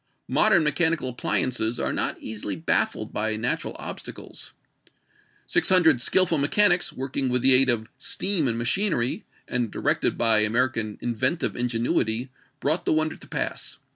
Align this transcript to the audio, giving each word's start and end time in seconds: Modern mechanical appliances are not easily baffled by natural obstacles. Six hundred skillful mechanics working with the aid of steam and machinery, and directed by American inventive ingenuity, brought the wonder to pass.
Modern 0.27 0.63
mechanical 0.63 1.09
appliances 1.09 1.79
are 1.79 1.93
not 1.93 2.17
easily 2.19 2.55
baffled 2.55 3.13
by 3.13 3.35
natural 3.35 3.75
obstacles. 3.77 4.51
Six 5.45 5.69
hundred 5.69 6.01
skillful 6.01 6.39
mechanics 6.39 6.91
working 6.91 7.29
with 7.29 7.43
the 7.43 7.53
aid 7.53 7.69
of 7.69 7.87
steam 7.99 8.47
and 8.47 8.57
machinery, 8.57 9.25
and 9.47 9.69
directed 9.69 10.17
by 10.17 10.39
American 10.39 10.97
inventive 11.01 11.55
ingenuity, 11.55 12.31
brought 12.59 12.85
the 12.85 12.93
wonder 12.93 13.15
to 13.17 13.27
pass. 13.27 13.77